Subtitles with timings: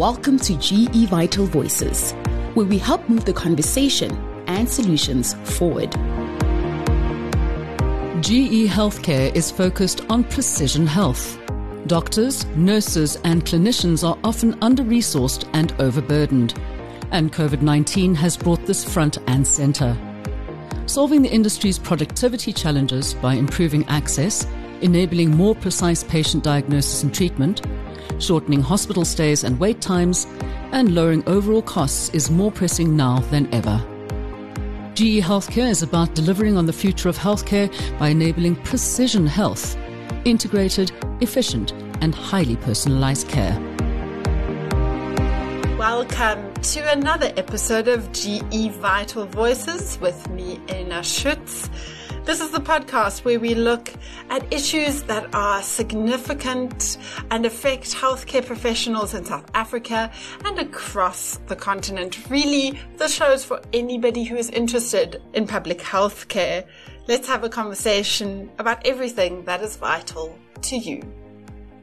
[0.00, 2.12] Welcome to GE Vital Voices,
[2.54, 4.10] where we help move the conversation
[4.46, 5.90] and solutions forward.
[8.22, 11.38] GE Healthcare is focused on precision health.
[11.86, 16.54] Doctors, nurses, and clinicians are often under resourced and overburdened,
[17.10, 19.94] and COVID 19 has brought this front and center.
[20.86, 24.46] Solving the industry's productivity challenges by improving access,
[24.80, 27.60] enabling more precise patient diagnosis and treatment,
[28.18, 30.26] shortening hospital stays and wait times,
[30.72, 33.84] and lowering overall costs is more pressing now than ever.
[34.94, 39.76] GE Healthcare is about delivering on the future of healthcare by enabling precision health,
[40.24, 43.58] integrated, efficient, and highly personalized care.
[45.78, 51.70] Welcome to another episode of GE Vital Voices with me, Elna Schutz.
[52.30, 53.92] This is the podcast where we look
[54.28, 56.96] at issues that are significant
[57.32, 60.12] and affect healthcare professionals in South Africa
[60.44, 62.30] and across the continent.
[62.30, 66.64] Really, the show is for anybody who is interested in public health care.
[67.08, 71.02] Let's have a conversation about everything that is vital to you.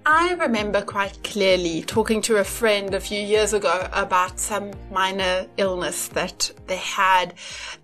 [0.10, 5.48] I remember quite clearly talking to a friend a few years ago about some minor
[5.58, 7.34] illness that they had,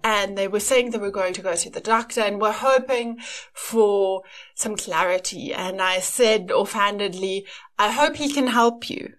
[0.05, 3.17] and they were saying they were going to go to the doctor and were hoping
[3.51, 4.21] for
[4.55, 5.53] some clarity.
[5.53, 7.45] And I said offhandedly,
[7.77, 9.15] I hope he can help you.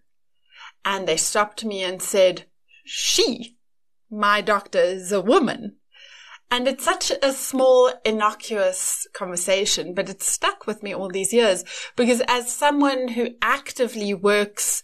[0.83, 2.47] And they stopped me and said,
[2.87, 3.59] She,
[4.11, 5.77] my doctor, is a woman.
[6.55, 11.65] And it's such a small, innocuous conversation, but it's stuck with me all these years
[11.97, 14.81] because as someone who actively works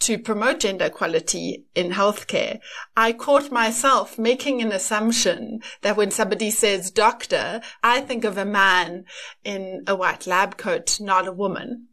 [0.00, 2.58] to promote gender equality in healthcare,
[2.96, 8.44] I caught myself making an assumption that when somebody says doctor, I think of a
[8.44, 9.04] man
[9.44, 11.86] in a white lab coat, not a woman.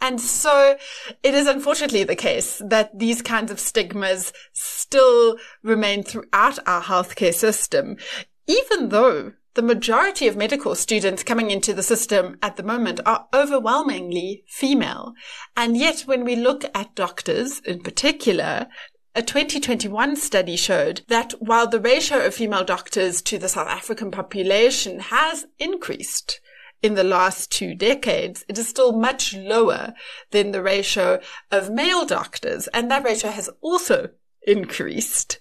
[0.00, 0.78] And so
[1.22, 7.34] it is unfortunately the case that these kinds of stigmas still remain throughout our healthcare
[7.34, 7.98] system
[8.46, 13.26] even though the majority of medical students coming into the system at the moment are
[13.32, 15.14] overwhelmingly female.
[15.56, 18.66] And yet when we look at doctors in particular,
[19.14, 24.10] a 2021 study showed that while the ratio of female doctors to the South African
[24.10, 26.38] population has increased
[26.82, 29.94] in the last two decades, it is still much lower
[30.32, 31.18] than the ratio
[31.50, 32.68] of male doctors.
[32.68, 34.10] And that ratio has also
[34.46, 35.40] increased.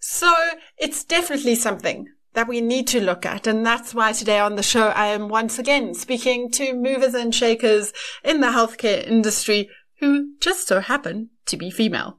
[0.00, 0.34] So
[0.76, 3.46] it's definitely something that we need to look at.
[3.46, 7.34] And that's why today on the show, I am once again speaking to movers and
[7.34, 7.92] shakers
[8.24, 9.68] in the healthcare industry
[10.00, 12.18] who just so happen to be female.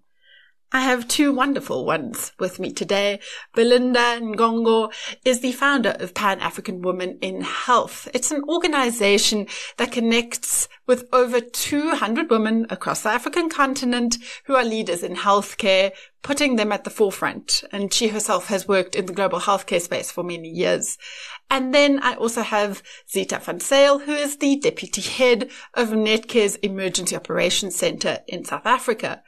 [0.76, 3.20] I have two wonderful ones with me today.
[3.54, 4.92] Belinda Ngongo
[5.24, 8.08] is the founder of Pan African Women in Health.
[8.12, 9.46] It's an organization
[9.78, 15.92] that connects with over 200 women across the African continent who are leaders in healthcare,
[16.22, 17.64] putting them at the forefront.
[17.72, 20.98] And she herself has worked in the global healthcare space for many years.
[21.50, 26.56] And then I also have Zita van Zyl, who is the deputy head of Netcare's
[26.58, 29.24] Emergency Operations Center in South Africa.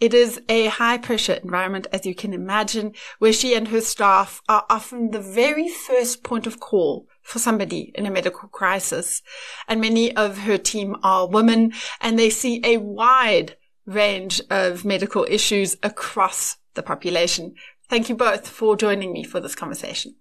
[0.00, 4.42] It is a high pressure environment, as you can imagine, where she and her staff
[4.48, 9.22] are often the very first point of call for somebody in a medical crisis.
[9.68, 13.56] And many of her team are women and they see a wide
[13.86, 17.54] range of medical issues across the population.
[17.88, 20.14] Thank you both for joining me for this conversation.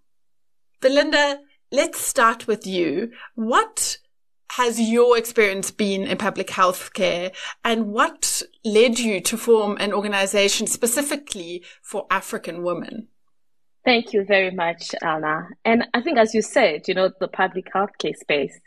[0.82, 1.40] Belinda,
[1.72, 3.12] let's start with you.
[3.36, 3.98] What
[4.54, 7.32] has your experience been in public health care
[7.64, 13.08] and what led you to form an organization specifically for African women?
[13.84, 15.48] Thank you very much, Elna.
[15.66, 18.60] And I think, as you said, you know, the public health healthcare space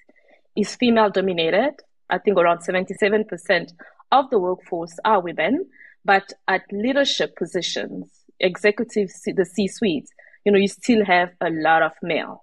[0.57, 1.75] is female dominated.
[2.11, 3.73] I think around 77%
[4.11, 5.67] of the workforce are women,
[6.05, 8.11] but at leadership positions,
[8.41, 10.09] executive, the C suite,
[10.45, 12.43] you know, you still have a lot of male.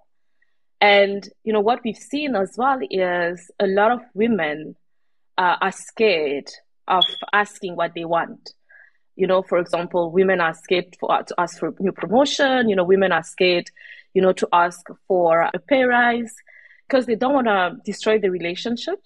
[0.80, 4.76] And, you know, what we've seen as well is a lot of women
[5.38, 6.48] uh, are scared
[6.88, 8.54] of asking what they want.
[9.16, 12.68] You know, for example, women are scared for, to ask for new promotion.
[12.68, 13.70] You know, women are scared,
[14.14, 16.34] you know, to ask for a pay rise
[16.88, 19.02] because they don't want to destroy the relationship.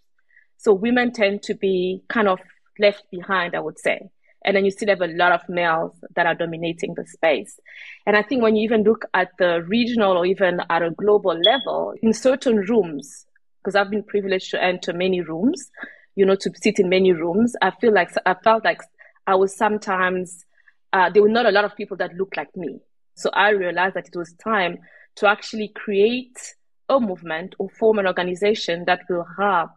[0.58, 2.40] So women tend to be kind of
[2.78, 4.10] left behind, I would say.
[4.44, 7.58] And then you still have a lot of males that are dominating the space.
[8.06, 11.36] And I think when you even look at the regional or even at a global
[11.36, 13.26] level, in certain rooms,
[13.58, 15.68] because I've been privileged to enter many rooms,
[16.14, 18.80] you know, to sit in many rooms, I feel like I felt like
[19.26, 20.44] I was sometimes
[20.92, 22.80] uh, there were not a lot of people that looked like me.
[23.14, 24.78] So I realized that it was time
[25.16, 26.54] to actually create
[26.88, 29.70] a movement or form an organization that will help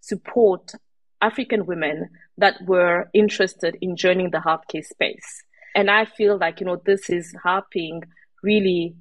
[0.00, 0.72] support
[1.20, 5.44] African women that were interested in joining the healthcare space.
[5.74, 8.02] And I feel like, you know, this is helping
[8.42, 8.94] really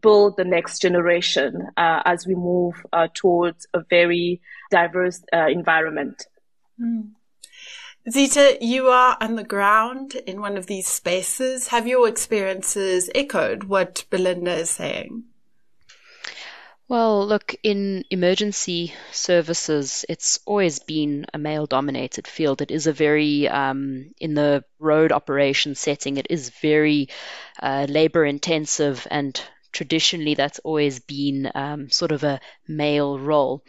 [0.00, 4.40] build the next generation uh, as we move uh, towards a very
[4.70, 6.26] diverse uh, environment.
[6.80, 7.10] Mm.
[8.10, 11.68] Zita, you are on the ground in one of these spaces.
[11.68, 15.24] Have your experiences echoed what Belinda is saying?
[16.88, 22.62] Well, look, in emergency services, it's always been a male dominated field.
[22.62, 27.10] It is a very, um, in the road operation setting, it is very
[27.62, 29.38] uh, labor intensive and
[29.70, 33.62] traditionally that's always been um, sort of a male role.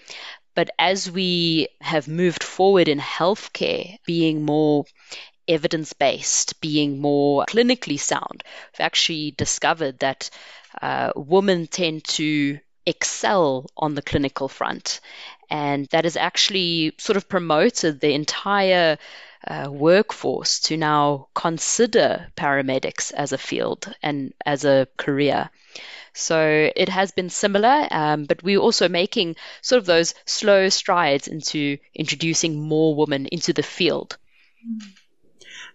[0.60, 4.84] But as we have moved forward in healthcare, being more
[5.48, 10.30] evidence based, being more clinically sound, we've actually discovered that
[10.82, 15.00] uh, women tend to excel on the clinical front.
[15.50, 18.98] And that has actually sort of promoted the entire
[19.48, 25.52] uh, workforce to now consider paramedics as a field and as a career.
[26.20, 31.28] So it has been similar, um, but we're also making sort of those slow strides
[31.28, 34.18] into introducing more women into the field.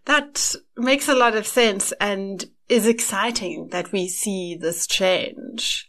[0.04, 5.88] That makes a lot of sense and is exciting that we see this change.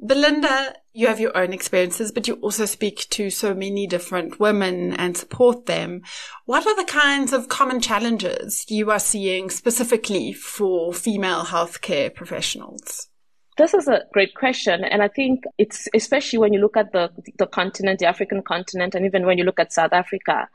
[0.00, 4.92] Belinda, you have your own experiences, but you also speak to so many different women
[4.92, 6.02] and support them.
[6.44, 13.08] What are the kinds of common challenges you are seeing specifically for female healthcare professionals?
[13.56, 14.82] This is a great question.
[14.84, 18.94] And I think it's especially when you look at the, the continent, the African continent,
[18.94, 20.48] and even when you look at South Africa,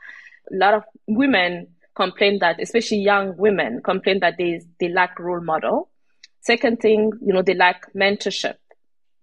[0.52, 5.40] a lot of women complain that, especially young women, complain that they, they lack role
[5.40, 5.88] model.
[6.40, 8.56] Second thing, you know, they lack mentorship.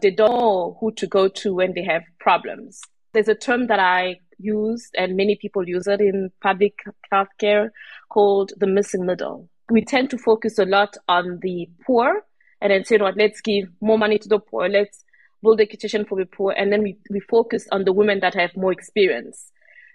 [0.02, 2.82] They don't know who to go to when they have problems.
[3.14, 6.74] There's a term that I use, and many people use it in public
[7.12, 7.70] healthcare,
[8.10, 9.50] called the missing middle.
[9.70, 12.22] We tend to focus a lot on the poor
[12.62, 15.04] and then know what, let's give more money to the poor, let's
[15.44, 16.52] build education for the poor.
[16.52, 19.52] And then we, we focus on the women that have more experience,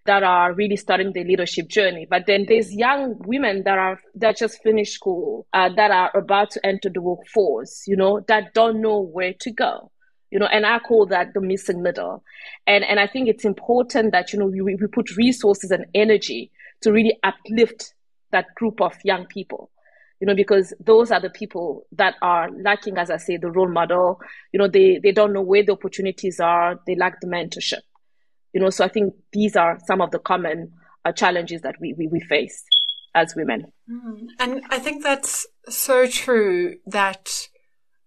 [0.06, 2.06] that are really starting their leadership journey.
[2.09, 6.50] But then there's young women that are, that just finished school, uh, that are about
[6.53, 9.91] to enter the workforce, you know, that don't know where to go.
[10.31, 12.25] You know, and I call that the missing middle.
[12.67, 16.50] And, and I think it's important that, you know, we, we put resources and energy
[16.81, 17.93] to really uplift
[18.31, 19.70] that group of young people
[20.23, 23.69] you know, because those are the people that are lacking, as I say, the role
[23.69, 24.21] model.
[24.53, 26.79] You know, they, they don't know where the opportunities are.
[26.87, 27.81] They lack the mentorship.
[28.53, 30.75] You know, so I think these are some of the common
[31.05, 32.63] uh, challenges that we, we, we face
[33.17, 33.73] as women.
[33.91, 34.29] Mm.
[34.39, 37.49] And I think that's so true that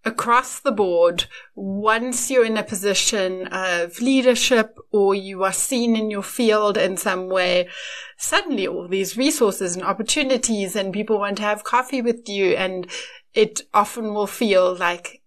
[0.06, 1.26] across the board,
[1.56, 6.96] once you're in a position of leadership or you are seen in your field in
[6.96, 7.68] some way,
[8.18, 12.88] suddenly all these resources and opportunities and people want to have coffee with you and
[13.34, 15.22] it often will feel like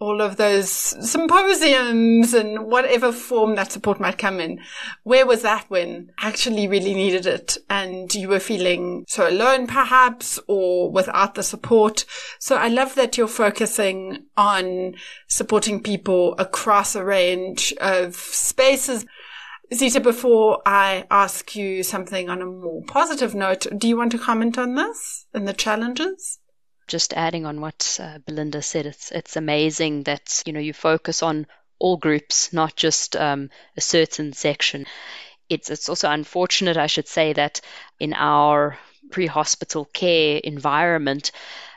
[0.00, 4.58] all of those symposiums and whatever form that support might come in.
[5.02, 10.40] Where was that when actually really needed it and you were feeling so alone perhaps
[10.48, 12.06] or without the support?
[12.38, 14.94] So I love that you're focusing on
[15.28, 19.04] supporting people across a range of spaces.
[19.72, 24.18] Zita, before I ask you something on a more positive note, do you want to
[24.18, 26.38] comment on this and the challenges?
[26.90, 31.22] Just adding on what uh, Belinda said, it's it's amazing that you know you focus
[31.22, 31.46] on
[31.78, 34.86] all groups, not just um, a certain section.
[35.48, 37.60] It's it's also unfortunate, I should say, that
[38.00, 38.78] in our
[39.10, 41.30] pre-hospital care environment,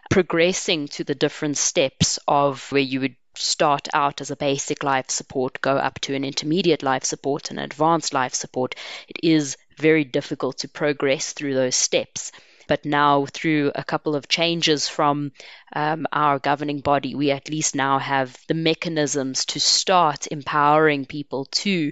[0.09, 5.09] progressing to the different steps of where you would start out as a basic life
[5.09, 8.75] support, go up to an intermediate life support, and advanced life support,
[9.07, 12.31] it is very difficult to progress through those steps.
[12.67, 15.31] But now, through a couple of changes from
[15.75, 21.45] um, our governing body, we at least now have the mechanisms to start empowering people
[21.45, 21.91] to,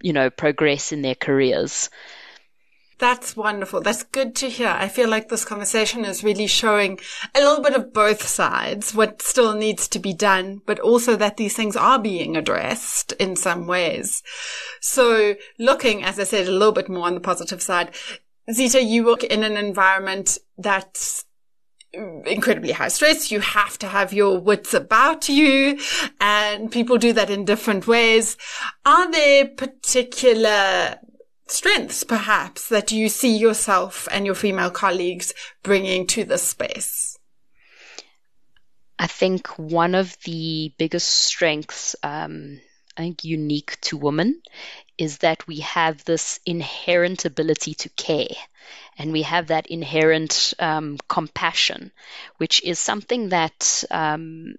[0.00, 1.90] you know, progress in their careers.
[3.02, 3.80] That's wonderful.
[3.80, 4.68] That's good to hear.
[4.68, 7.00] I feel like this conversation is really showing
[7.34, 11.36] a little bit of both sides, what still needs to be done, but also that
[11.36, 14.22] these things are being addressed in some ways.
[14.80, 17.90] So looking, as I said, a little bit more on the positive side,
[18.50, 21.24] Zita, you work in an environment that's
[21.92, 23.30] incredibly high stress.
[23.30, 25.78] You have to have your wits about you
[26.20, 28.36] and people do that in different ways.
[28.86, 30.98] Are there particular
[31.46, 37.18] strengths perhaps that you see yourself and your female colleagues bringing to this space?
[38.98, 42.60] I think one of the biggest strengths um,
[42.96, 44.42] I think unique to women
[44.98, 48.36] is that we have this inherent ability to care
[48.98, 51.92] and we have that inherent um, compassion,
[52.38, 54.54] which is something that, um,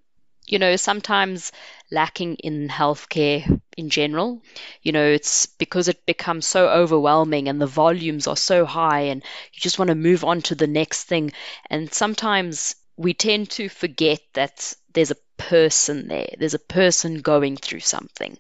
[0.48, 1.52] you know, sometimes
[1.92, 4.42] lacking in healthcare in general.
[4.82, 9.24] You know, it's because it becomes so overwhelming and the volumes are so high and
[9.54, 11.32] you just want to move on to the next thing.
[11.70, 17.58] And sometimes we tend to forget that there's a person there, there's a person going
[17.58, 18.38] through something.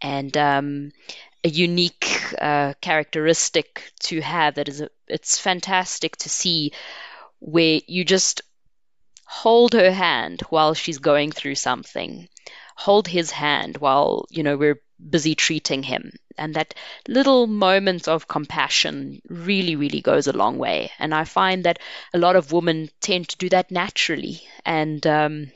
[0.00, 0.92] And um,
[1.42, 6.72] a unique uh, characteristic to have that is a, it's fantastic to see
[7.38, 8.42] where you just
[9.26, 12.28] hold her hand while she's going through something.
[12.76, 16.74] Hold his hand while you know we're busy treating him and that
[17.08, 20.90] little moment of compassion really really goes a long way.
[20.98, 21.78] And i find that
[22.12, 24.42] a lot of women tend to do that naturally.
[24.64, 25.50] And um,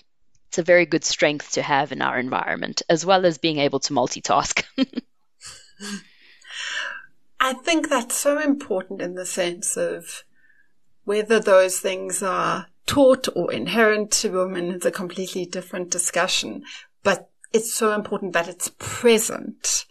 [0.48, 3.80] it's a very good strength to have in our environment as well as being able
[3.80, 4.64] to multitask.
[7.40, 10.24] I think that's so important in the sense of
[11.04, 16.64] whether those things are taught or inherent to women is a completely different discussion.
[17.02, 19.86] But it's so important that it's present,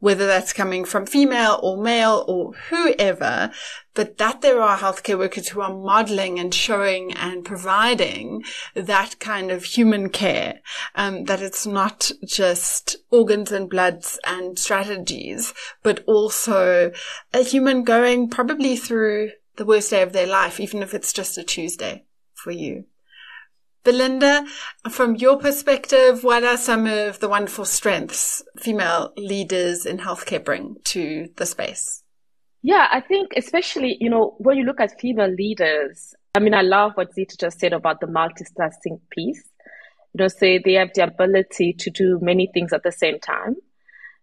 [0.00, 3.50] whether that's coming from female or male or whoever,
[3.94, 8.42] but that there are healthcare workers who are modeling and showing and providing
[8.74, 10.60] that kind of human care,
[10.94, 15.52] um, that it's not just organs and bloods and strategies,
[15.82, 16.92] but also
[17.34, 21.36] a human going probably through the worst day of their life, even if it's just
[21.36, 22.84] a Tuesday for you.
[23.84, 24.46] Belinda,
[24.90, 30.76] from your perspective, what are some of the wonderful strengths female leaders in healthcare bring
[30.84, 32.02] to the space?
[32.62, 36.62] Yeah, I think especially, you know, when you look at female leaders, I mean, I
[36.62, 39.42] love what Zita just said about the multitasking piece.
[40.14, 43.56] You know, say they have the ability to do many things at the same time.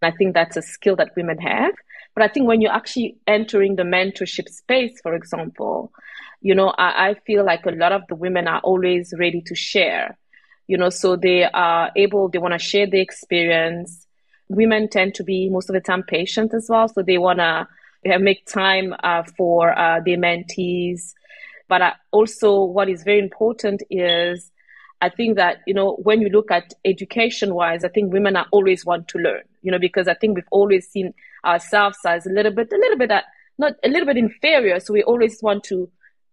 [0.02, 1.74] And I think that's a skill that women have.
[2.20, 5.94] But I think when you're actually entering the mentorship space, for example,
[6.42, 9.56] you know, I, I feel like a lot of the women are always ready to
[9.56, 10.18] share,
[10.68, 14.06] you know, so they are able, they want to share the experience.
[14.50, 16.90] Women tend to be most of the time patient as well.
[16.90, 17.70] So they want to
[18.20, 21.14] make time uh, for uh, their mentees.
[21.70, 24.52] But uh, also, what is very important is
[25.00, 28.48] I think that, you know, when you look at education wise, I think women are
[28.52, 31.14] always want to learn, you know, because I think we've always seen
[31.46, 33.22] ourselves as a little bit, a little bit, uh,
[33.58, 34.80] not a little bit inferior.
[34.80, 35.90] So we always want to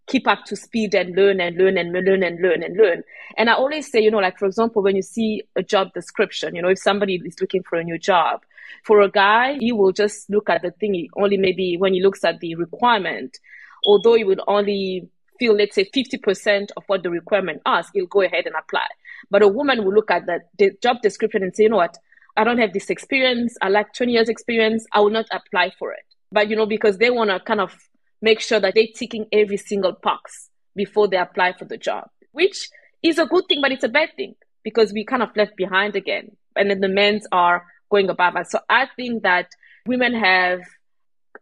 [0.07, 3.03] keep up to speed and learn and learn and learn and learn and learn.
[3.37, 6.55] And I always say, you know, like for example, when you see a job description,
[6.55, 8.43] you know, if somebody is looking for a new job,
[8.85, 12.25] for a guy, he will just look at the thing only maybe when he looks
[12.25, 13.39] at the requirement,
[13.85, 15.09] although he would only
[15.39, 18.87] feel, let's say, 50% of what the requirement asks, he'll go ahead and apply.
[19.31, 21.99] But a woman will look at the job description and say, you know what,
[22.37, 23.57] I don't have this experience.
[23.63, 24.87] I lack 20 years experience.
[24.93, 26.05] I will not apply for it.
[26.31, 27.75] But, you know, because they want to kind of
[28.21, 32.69] make sure that they're ticking every single box before they apply for the job, which
[33.03, 35.97] is a good thing, but it's a bad thing because we kind of left behind
[35.97, 36.37] again.
[36.57, 38.51] And then the men's are going above us.
[38.51, 39.49] So I think that
[39.87, 40.61] women have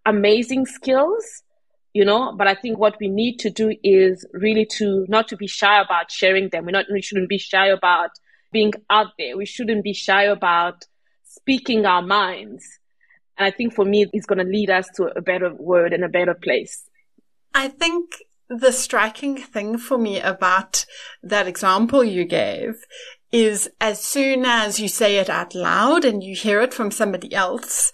[0.07, 1.25] amazing skills,
[1.93, 5.37] you know, but I think what we need to do is really to not to
[5.37, 6.67] be shy about sharing them.
[6.67, 8.11] We're not, we shouldn't be shy about
[8.58, 9.37] being out there.
[9.37, 10.87] We shouldn't be shy about
[11.25, 12.64] speaking our minds
[13.37, 16.04] and I think for me, it's going to lead us to a better world and
[16.04, 16.88] a better place.
[17.52, 20.87] I think the striking thing for me about
[21.23, 22.84] that example you gave
[23.32, 27.34] is as soon as you say it out loud and you hear it from somebody
[27.34, 27.90] else,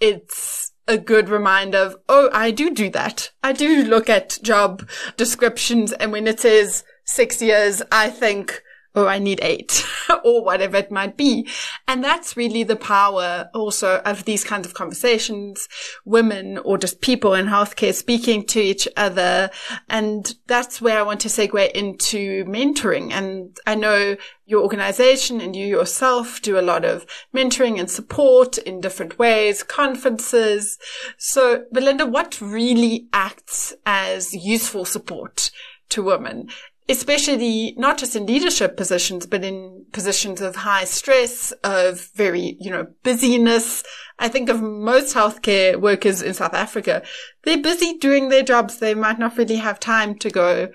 [0.00, 3.30] it's a good reminder of, oh, I do do that.
[3.42, 4.86] I do look at job
[5.16, 8.62] descriptions and when it says six years, I think,
[8.94, 9.84] or I need eight
[10.24, 11.48] or whatever it might be.
[11.88, 15.68] And that's really the power also of these kinds of conversations,
[16.04, 19.50] women or just people in healthcare speaking to each other.
[19.88, 23.12] And that's where I want to segue into mentoring.
[23.12, 28.58] And I know your organization and you yourself do a lot of mentoring and support
[28.58, 30.78] in different ways, conferences.
[31.16, 35.50] So Belinda, what really acts as useful support
[35.88, 36.48] to women?
[36.88, 42.70] Especially not just in leadership positions, but in positions of high stress, of very, you
[42.70, 43.82] know, busyness.
[44.18, 47.02] I think of most healthcare workers in South Africa.
[47.44, 48.78] They're busy doing their jobs.
[48.78, 50.68] They might not really have time to go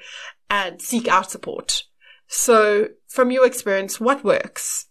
[0.50, 1.84] and seek out support.
[2.28, 4.88] So from your experience, what works?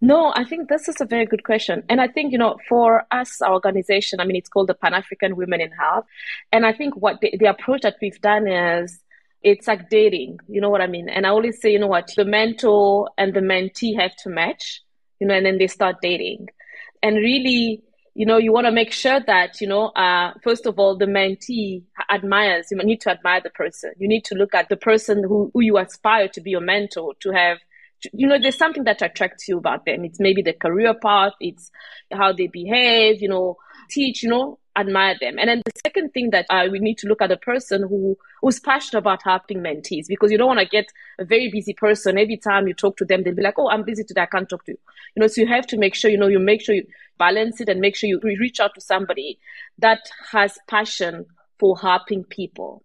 [0.00, 1.82] No, I think this is a very good question.
[1.88, 4.92] And I think, you know, for us, our organization, I mean, it's called the Pan
[4.92, 6.04] African Women in Health.
[6.52, 9.00] And I think what the, the approach that we've done is
[9.44, 10.38] it's like dating.
[10.48, 11.08] You know what I mean?
[11.08, 14.80] And I always say, you know what, the mentor and the mentee have to match.
[15.20, 16.48] You know, and then they start dating.
[17.02, 17.82] And really,
[18.14, 21.06] you know, you want to make sure that, you know, uh, first of all, the
[21.06, 23.92] mentee admires, you need to admire the person.
[23.98, 27.14] You need to look at the person who, who you aspire to be your mentor,
[27.20, 27.58] to have,
[28.12, 30.04] you know, there's something that attracts you about them.
[30.04, 31.70] It's maybe the career path, it's
[32.12, 33.56] how they behave, you know,
[33.90, 35.38] teach, you know, admire them.
[35.38, 38.16] And then the second thing that uh, we need to look at the person who
[38.40, 40.86] who's passionate about helping mentees because you don't want to get
[41.18, 43.84] a very busy person every time you talk to them they'll be like oh I'm
[43.84, 44.78] busy today I can't talk to you
[45.16, 46.84] you know so you have to make sure you know you make sure you
[47.18, 49.38] balance it and make sure you reach out to somebody
[49.78, 50.00] that
[50.32, 51.26] has passion
[51.58, 52.82] for helping people.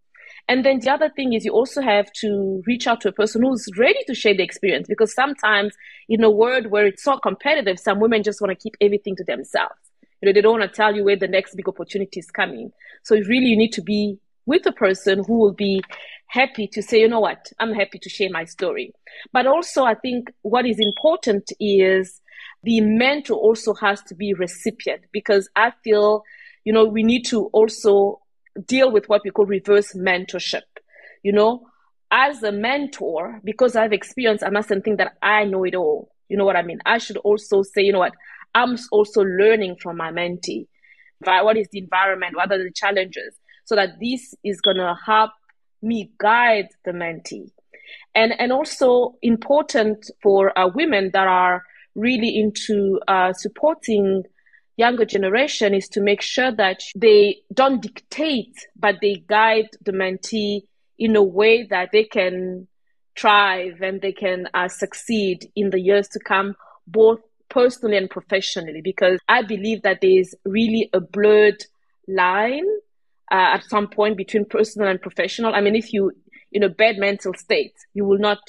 [0.48, 3.44] And then the other thing is you also have to reach out to a person
[3.44, 5.74] who's ready to share the experience because sometimes
[6.08, 9.24] in a world where it's so competitive, some women just want to keep everything to
[9.24, 9.76] themselves.
[10.22, 12.72] You know, they don't want to tell you where the next big opportunity is coming.
[13.04, 15.82] So really you need to be with a person who will be
[16.28, 18.94] happy to say, you know what, I'm happy to share my story.
[19.32, 22.22] But also I think what is important is
[22.64, 26.24] the mentor also has to be recipient because I feel,
[26.66, 28.22] you know, we need to also
[28.66, 30.64] deal with what we call reverse mentorship.
[31.24, 31.68] You know,
[32.12, 36.12] as a mentor, because I've experienced, I mustn't think that I know it all.
[36.28, 36.80] You know what I mean?
[36.86, 38.14] I should also say, you know what,
[38.54, 40.68] I'm also learning from my mentee.
[41.22, 42.36] What is the environment?
[42.36, 43.36] What are the challenges?
[43.66, 45.32] So that this is going to help
[45.82, 47.52] me guide the mentee.
[48.16, 51.64] And, and also important for uh, women that are
[51.96, 54.24] really into uh, supporting
[54.78, 60.62] younger generation is to make sure that they don't dictate, but they guide the mentee
[60.98, 62.68] in a way that they can
[63.18, 66.56] thrive and they can uh, succeed in the years to come,
[66.88, 68.82] both personally and professionally.
[68.84, 71.64] Because I believe that there is really a blurred
[72.08, 72.66] line
[73.32, 75.54] uh, at some point between personal and professional.
[75.54, 76.12] I mean, if you
[76.52, 78.40] in a bad mental state, you will not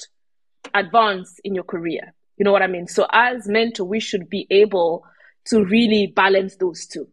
[0.73, 2.13] advance in your career.
[2.37, 2.87] You know what I mean?
[2.87, 5.05] So as mentor, we should be able
[5.45, 7.07] to really balance those two.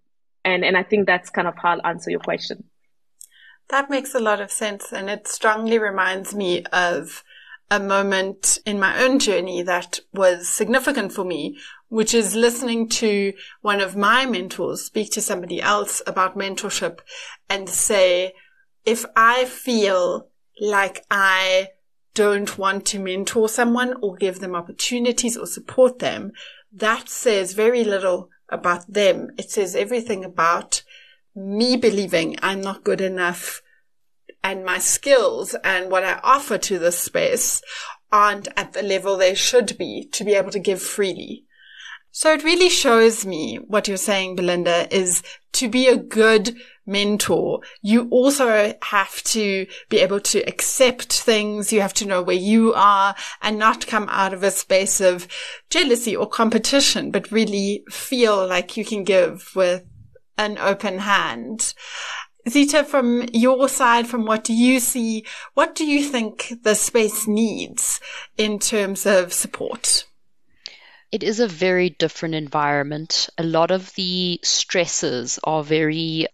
[0.45, 2.65] And, and I think that's kind of how I'll answer your question.
[3.69, 4.93] That makes a lot of sense.
[4.93, 7.23] And it strongly reminds me of
[7.71, 11.59] a moment in my own journey that was significant for me,
[11.89, 17.01] which is listening to one of my mentors speak to somebody else about mentorship
[17.49, 18.33] and say,
[18.85, 20.29] if I feel
[20.61, 21.69] like I
[22.15, 26.33] don't want to mentor someone or give them opportunities or support them,
[26.73, 29.31] that says very little about them.
[29.39, 30.83] It says everything about
[31.35, 33.63] me believing I'm not good enough
[34.43, 37.63] and my skills and what I offer to this space
[38.11, 41.45] aren't at the level they should be to be able to give freely.
[42.19, 47.61] So it really shows me what you're saying, Belinda, is to be a good mentor,
[47.81, 51.73] you also have to be able to accept things.
[51.73, 55.29] You have to know where you are and not come out of a space of
[55.71, 59.85] jealousy or competition, but really feel like you can give with
[60.37, 61.73] an open hand.
[62.49, 67.29] Zita, from your side, from what do you see, what do you think the space
[67.29, 68.01] needs
[68.37, 70.05] in terms of support?
[71.11, 73.31] It is a very different environment.
[73.39, 76.27] A lot of the stresses are very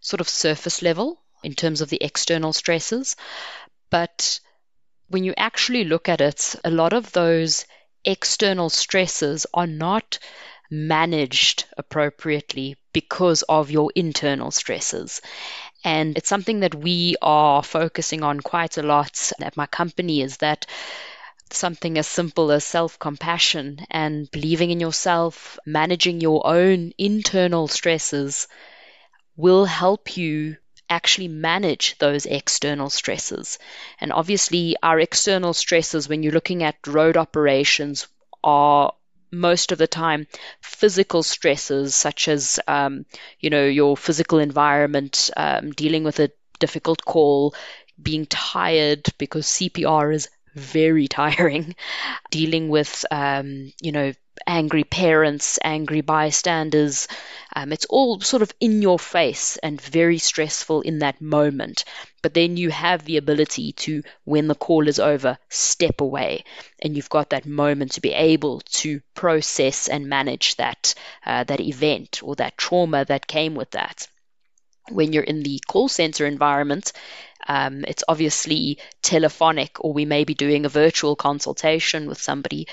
[0.00, 3.14] sort of surface level in terms of the external stresses.
[3.90, 4.40] But
[5.08, 7.64] when you actually look at it, a lot of those
[8.04, 10.18] external stresses are not
[10.70, 15.22] managed appropriately because of your internal stresses.
[15.84, 20.38] And it's something that we are focusing on quite a lot at my company is
[20.38, 20.66] that
[21.54, 28.48] something as simple as self compassion and believing in yourself, managing your own internal stresses
[29.36, 30.56] will help you
[30.90, 33.58] actually manage those external stresses.
[34.00, 38.08] And obviously, our external stresses, when you're looking at road operations,
[38.42, 38.92] are
[39.30, 40.26] most of the time
[40.62, 43.04] physical stresses such as um,
[43.40, 47.54] you know your physical environment um, dealing with a difficult call
[48.00, 51.74] being tired because cpr is very tiring
[52.30, 54.12] dealing with um, you know
[54.46, 57.08] angry parents, angry bystanders.
[57.54, 61.84] Um, it's all sort of in your face and very stressful in that moment.
[62.22, 66.44] But then you have the ability to, when the call is over, step away,
[66.80, 71.60] and you've got that moment to be able to process and manage that uh, that
[71.60, 74.08] event or that trauma that came with that.
[74.90, 76.92] When you're in the call center environment,
[77.48, 82.66] um, it's obviously telephonic, or we may be doing a virtual consultation with somebody,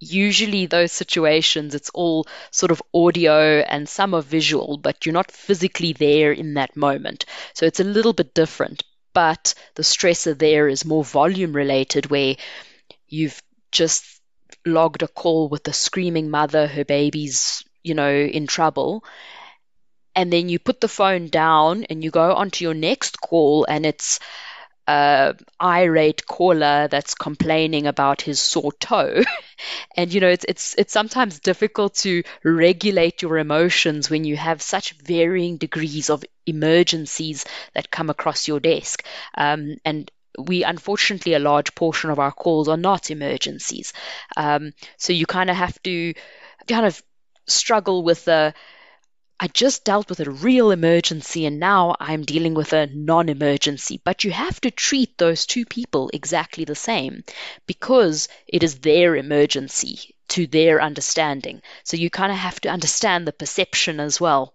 [0.00, 5.30] usually those situations it's all sort of audio and some are visual but you're not
[5.30, 7.24] physically there in that moment
[7.54, 8.82] so it's a little bit different
[9.14, 12.36] but the stressor there is more volume related where
[13.08, 13.40] you've
[13.72, 14.20] just
[14.66, 19.04] logged a call with a screaming mother, her baby's, you know, in trouble.
[20.14, 23.84] And then you put the phone down and you go onto your next call and
[23.84, 24.20] it's
[24.86, 29.22] a irate caller that's complaining about his sore toe.
[29.96, 34.60] and you know, it's it's it's sometimes difficult to regulate your emotions when you have
[34.60, 39.04] such varying degrees of emergencies that come across your desk.
[39.36, 43.92] Um, and we unfortunately a large portion of our calls are not emergencies.
[44.36, 46.14] Um, so you kind of have to
[46.68, 47.02] kind of
[47.46, 48.54] struggle with the
[49.44, 54.00] I just dealt with a real emergency and now I'm dealing with a non emergency.
[54.02, 57.24] But you have to treat those two people exactly the same
[57.66, 61.60] because it is their emergency to their understanding.
[61.82, 64.54] So you kind of have to understand the perception as well.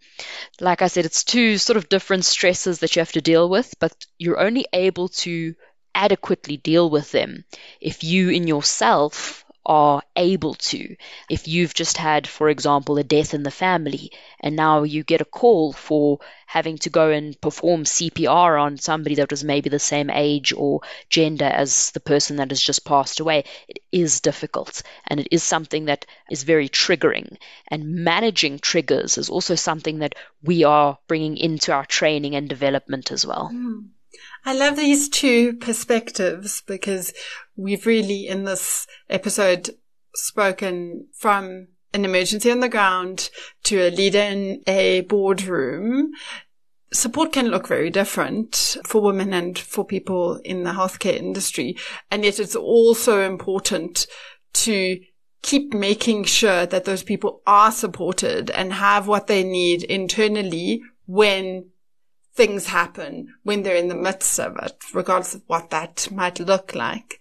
[0.60, 3.76] Like I said, it's two sort of different stresses that you have to deal with,
[3.80, 5.54] but you're only able to
[5.94, 7.46] adequately deal with them
[7.80, 10.96] if you in yourself are able to.
[11.30, 15.22] If you've just had, for example, a death in the family, and now you get
[15.22, 19.78] a call for having to go and perform CPR on somebody that was maybe the
[19.78, 24.82] same age or gender as the person that has just passed away, it is difficult
[25.06, 27.38] and it is something that is very triggering.
[27.68, 33.12] And managing triggers is also something that we are bringing into our training and development
[33.12, 33.52] as well.
[33.54, 33.90] Mm.
[34.46, 37.14] I love these two perspectives because
[37.56, 39.72] we've really in this episode
[40.16, 43.30] spoken from an emergency on the ground
[43.64, 46.12] to a leader in a boardroom.
[46.92, 51.78] Support can look very different for women and for people in the healthcare industry.
[52.10, 54.08] And yet it's also important
[54.54, 55.00] to
[55.42, 61.70] keep making sure that those people are supported and have what they need internally when
[62.40, 66.74] things happen when they're in the midst of it, regardless of what that might look
[66.74, 67.20] like.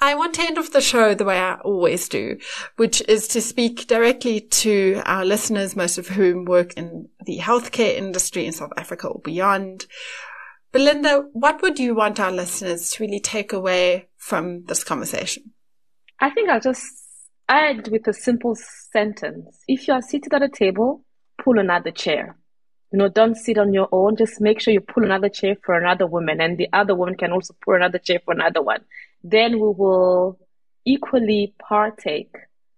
[0.00, 2.38] I want to end off the show the way I always do,
[2.76, 7.94] which is to speak directly to our listeners, most of whom work in the healthcare
[7.94, 9.84] industry in South Africa or beyond.
[10.72, 15.52] Belinda, what would you want our listeners to really take away from this conversation?
[16.20, 16.86] I think I'll just
[17.50, 18.56] add with a simple
[18.92, 19.58] sentence.
[19.68, 21.04] If you are seated at a table,
[21.36, 22.38] pull another chair
[22.92, 24.16] you know, don't sit on your own.
[24.16, 27.32] Just make sure you pull another chair for another woman, and the other woman can
[27.32, 28.84] also pull another chair for another one.
[29.22, 30.38] Then we will
[30.84, 32.34] equally partake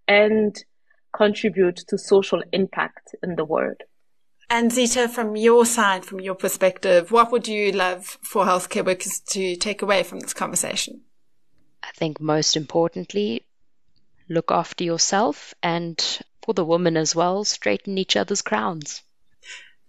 [0.09, 0.57] and
[1.13, 3.77] contribute to social impact in the world.
[4.49, 9.21] And Zita, from your side, from your perspective, what would you love for healthcare workers
[9.29, 11.03] to take away from this conversation?
[11.85, 13.47] I think most importantly,
[14.29, 19.03] look after yourself and for the women as well, straighten each other's crowns.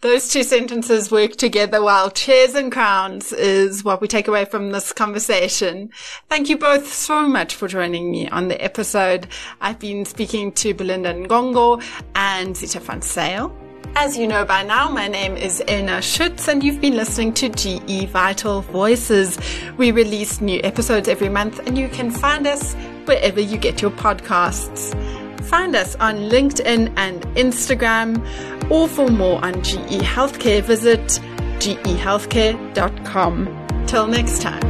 [0.02, 2.10] Those two sentences work together well.
[2.10, 5.92] Chairs and crowns is what we take away from this conversation.
[6.28, 9.28] Thank you both so much for joining me on the episode.
[9.62, 11.84] I've been speaking to Belinda Ngongo
[12.16, 13.56] and Zita van Zyl.
[13.96, 17.50] As you know by now, my name is Elna Schutz and you've been listening to
[17.50, 19.38] GE Vital Voices.
[19.78, 22.74] We release new episodes every month and you can find us
[23.06, 25.21] wherever you get your podcasts.
[25.44, 28.22] Find us on LinkedIn and Instagram,
[28.70, 31.20] or for more on GE Healthcare, visit
[31.60, 33.58] gehealthcare.com.
[33.88, 34.62] Till next time.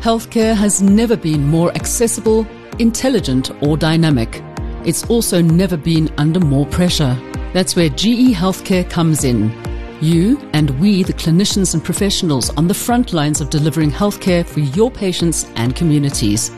[0.00, 2.46] Healthcare has never been more accessible,
[2.78, 4.42] intelligent, or dynamic.
[4.84, 7.16] It's also never been under more pressure.
[7.52, 9.50] That's where GE Healthcare comes in.
[10.00, 14.60] You and we, the clinicians and professionals on the front lines of delivering healthcare for
[14.60, 16.50] your patients and communities.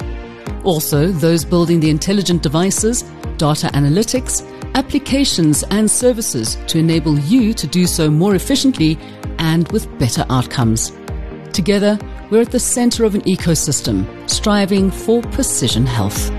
[0.65, 3.03] Also, those building the intelligent devices,
[3.37, 8.99] data analytics, applications, and services to enable you to do so more efficiently
[9.39, 10.93] and with better outcomes.
[11.53, 11.99] Together,
[12.31, 16.31] we're at the center of an ecosystem striving for precision health.